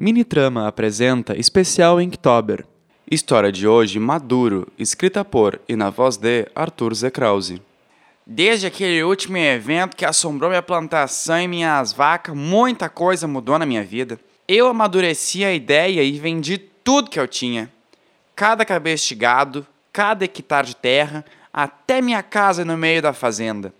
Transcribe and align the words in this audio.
Minitrama 0.00 0.68
apresenta 0.68 1.36
especial 1.36 2.00
Inktober. 2.00 2.64
História 3.10 3.50
de 3.50 3.66
hoje 3.66 3.98
Maduro, 3.98 4.68
escrita 4.78 5.24
por 5.24 5.60
e 5.68 5.74
na 5.74 5.90
voz 5.90 6.16
de 6.16 6.46
Arthur 6.54 6.94
Z. 6.94 7.10
Krause. 7.10 7.60
Desde 8.24 8.68
aquele 8.68 9.02
último 9.02 9.36
evento 9.38 9.96
que 9.96 10.04
assombrou 10.04 10.50
minha 10.50 10.62
plantação 10.62 11.40
e 11.40 11.48
minhas 11.48 11.92
vacas, 11.92 12.32
muita 12.36 12.88
coisa 12.88 13.26
mudou 13.26 13.58
na 13.58 13.66
minha 13.66 13.82
vida. 13.82 14.20
Eu 14.46 14.68
amadureci 14.68 15.44
a 15.44 15.52
ideia 15.52 16.00
e 16.04 16.16
vendi 16.16 16.58
tudo 16.58 17.10
que 17.10 17.18
eu 17.18 17.26
tinha. 17.26 17.68
Cada 18.36 18.64
cabeça 18.64 19.08
de 19.08 19.16
gado, 19.16 19.66
cada 19.92 20.24
hectare 20.24 20.68
de 20.68 20.76
terra, 20.76 21.24
até 21.52 22.00
minha 22.00 22.22
casa 22.22 22.64
no 22.64 22.76
meio 22.76 23.02
da 23.02 23.12
fazenda. 23.12 23.74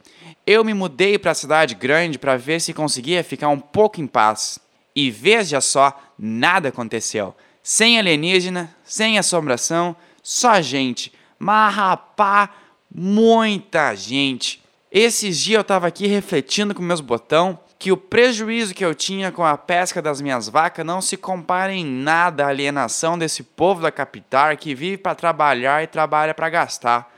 Eu 0.44 0.64
me 0.64 0.74
mudei 0.74 1.16
para 1.16 1.30
a 1.30 1.36
cidade 1.36 1.76
grande 1.76 2.18
para 2.18 2.36
ver 2.36 2.60
se 2.60 2.74
conseguia 2.74 3.22
ficar 3.22 3.50
um 3.50 3.60
pouco 3.60 4.00
em 4.00 4.06
paz. 4.08 4.58
E 5.00 5.12
veja 5.12 5.60
só, 5.60 5.96
nada 6.18 6.70
aconteceu. 6.70 7.32
Sem 7.62 8.00
alienígena, 8.00 8.74
sem 8.82 9.16
assombração, 9.16 9.94
só 10.24 10.60
gente. 10.60 11.12
Mas 11.38 11.72
rapá, 11.72 12.50
muita 12.92 13.94
gente. 13.94 14.60
Esses 14.90 15.38
dias 15.38 15.58
eu 15.58 15.60
estava 15.60 15.86
aqui 15.86 16.08
refletindo 16.08 16.74
com 16.74 16.82
meus 16.82 17.00
botão 17.00 17.60
que 17.78 17.92
o 17.92 17.96
prejuízo 17.96 18.74
que 18.74 18.84
eu 18.84 18.92
tinha 18.92 19.30
com 19.30 19.44
a 19.44 19.56
pesca 19.56 20.02
das 20.02 20.20
minhas 20.20 20.48
vacas 20.48 20.84
não 20.84 21.00
se 21.00 21.16
compara 21.16 21.72
em 21.72 21.84
nada 21.84 22.44
à 22.44 22.48
alienação 22.48 23.16
desse 23.16 23.44
povo 23.44 23.80
da 23.80 23.92
capital 23.92 24.56
que 24.56 24.74
vive 24.74 24.98
para 24.98 25.14
trabalhar 25.14 25.80
e 25.80 25.86
trabalha 25.86 26.34
para 26.34 26.50
gastar. 26.50 27.14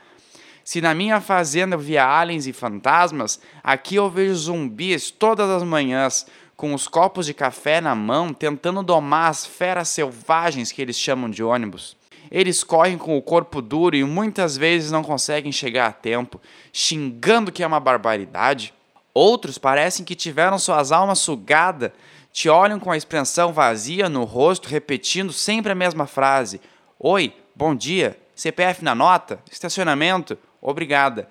Se 0.63 0.79
na 0.79 0.93
minha 0.93 1.19
fazenda 1.19 1.75
eu 1.75 1.79
via 1.79 2.07
aliens 2.07 2.45
e 2.45 2.53
fantasmas, 2.53 3.39
aqui 3.63 3.95
eu 3.95 4.07
vejo 4.07 4.35
zumbis 4.35 5.09
todas 5.09 5.49
as 5.49 5.63
manhãs, 5.63 6.27
com 6.61 6.75
os 6.75 6.87
copos 6.87 7.25
de 7.25 7.33
café 7.33 7.81
na 7.81 7.95
mão, 7.95 8.31
tentando 8.31 8.83
domar 8.83 9.31
as 9.31 9.47
feras 9.47 9.89
selvagens 9.89 10.71
que 10.71 10.79
eles 10.79 10.95
chamam 10.95 11.27
de 11.27 11.43
ônibus. 11.43 11.97
Eles 12.29 12.63
correm 12.63 12.99
com 12.99 13.17
o 13.17 13.21
corpo 13.21 13.63
duro 13.63 13.95
e 13.95 14.03
muitas 14.03 14.57
vezes 14.57 14.91
não 14.91 15.01
conseguem 15.01 15.51
chegar 15.51 15.87
a 15.87 15.91
tempo, 15.91 16.39
xingando 16.71 17.51
que 17.51 17.63
é 17.63 17.67
uma 17.67 17.79
barbaridade. 17.79 18.75
Outros 19.11 19.57
parecem 19.57 20.05
que 20.05 20.13
tiveram 20.13 20.59
suas 20.59 20.91
almas 20.91 21.17
sugadas, 21.17 21.93
te 22.31 22.47
olham 22.47 22.79
com 22.79 22.91
a 22.91 22.97
expressão 22.97 23.51
vazia 23.51 24.07
no 24.07 24.23
rosto, 24.23 24.69
repetindo 24.69 25.33
sempre 25.33 25.71
a 25.71 25.75
mesma 25.75 26.05
frase: 26.05 26.61
Oi, 26.99 27.33
bom 27.55 27.73
dia, 27.73 28.19
CPF 28.35 28.83
na 28.83 28.93
nota, 28.93 29.39
estacionamento, 29.51 30.37
obrigada 30.61 31.27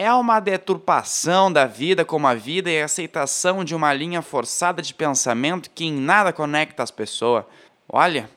é 0.00 0.10
uma 0.14 0.40
deturpação 0.40 1.52
da 1.52 1.66
vida 1.66 2.06
como 2.06 2.26
a 2.26 2.32
vida 2.32 2.70
e 2.70 2.80
a 2.80 2.86
aceitação 2.86 3.62
de 3.62 3.74
uma 3.74 3.92
linha 3.92 4.22
forçada 4.22 4.80
de 4.80 4.94
pensamento 4.94 5.68
que 5.74 5.84
em 5.84 5.92
nada 5.92 6.32
conecta 6.32 6.82
as 6.82 6.90
pessoas. 6.90 7.44
Olha, 7.86 8.30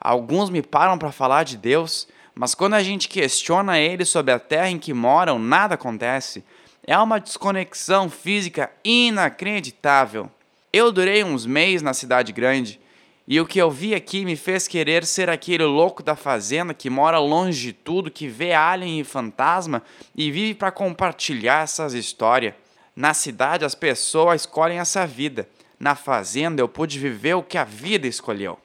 alguns 0.00 0.48
me 0.48 0.62
param 0.62 0.96
para 0.96 1.12
falar 1.12 1.44
de 1.44 1.58
Deus, 1.58 2.08
mas 2.34 2.54
quando 2.54 2.72
a 2.72 2.82
gente 2.82 3.10
questiona 3.10 3.78
ele 3.78 4.06
sobre 4.06 4.32
a 4.32 4.38
terra 4.38 4.70
em 4.70 4.78
que 4.78 4.94
moram, 4.94 5.38
nada 5.38 5.74
acontece. 5.74 6.42
É 6.82 6.96
uma 6.96 7.20
desconexão 7.20 8.08
física 8.08 8.70
inacreditável. 8.82 10.30
Eu 10.72 10.90
durei 10.90 11.22
uns 11.22 11.44
meses 11.44 11.82
na 11.82 11.92
cidade 11.92 12.32
grande 12.32 12.80
e 13.28 13.40
o 13.40 13.46
que 13.46 13.58
eu 13.60 13.70
vi 13.70 13.92
aqui 13.92 14.24
me 14.24 14.36
fez 14.36 14.68
querer 14.68 15.04
ser 15.04 15.28
aquele 15.28 15.64
louco 15.64 16.00
da 16.00 16.14
fazenda 16.14 16.72
que 16.72 16.88
mora 16.88 17.18
longe 17.18 17.60
de 17.60 17.72
tudo, 17.72 18.10
que 18.10 18.28
vê 18.28 18.52
alien 18.52 19.00
e 19.00 19.04
fantasma 19.04 19.82
e 20.14 20.30
vive 20.30 20.54
para 20.54 20.70
compartilhar 20.70 21.64
essas 21.64 21.92
histórias. 21.92 22.54
Na 22.94 23.12
cidade 23.12 23.64
as 23.64 23.74
pessoas 23.74 24.42
escolhem 24.42 24.78
essa 24.78 25.04
vida. 25.04 25.48
Na 25.78 25.96
fazenda 25.96 26.62
eu 26.62 26.68
pude 26.68 27.00
viver 27.00 27.34
o 27.34 27.42
que 27.42 27.58
a 27.58 27.64
vida 27.64 28.06
escolheu. 28.06 28.58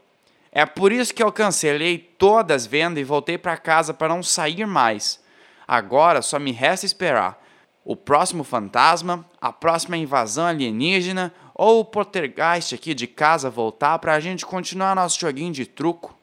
É 0.51 0.63
por 0.65 0.91
isso 0.91 1.13
que 1.13 1.23
eu 1.23 1.31
cancelei 1.31 1.97
todas 1.97 2.63
as 2.63 2.67
vendas 2.67 3.01
e 3.01 3.03
voltei 3.03 3.39
para 3.39 3.57
casa 3.57 3.95
para 3.95 4.09
não 4.09 4.21
sair 4.21 4.67
mais. 4.67 5.19
Agora 5.67 6.21
só 6.21 6.37
me 6.37 6.51
resta 6.51 6.85
esperar 6.85 7.41
o 7.83 7.95
próximo 7.95 8.43
fantasma, 8.43 9.25
a 9.39 9.51
próxima 9.51 9.97
invasão 9.97 10.45
alienígena 10.45 11.33
ou 11.63 11.81
o 11.81 11.85
poltergeist 11.85 12.73
aqui 12.73 12.95
de 12.95 13.05
casa 13.05 13.47
voltar 13.47 13.99
para 13.99 14.15
a 14.15 14.19
gente 14.19 14.43
continuar 14.43 14.95
nosso 14.95 15.19
joguinho 15.19 15.53
de 15.53 15.67
truco. 15.67 16.17